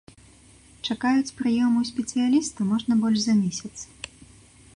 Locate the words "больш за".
3.05-3.33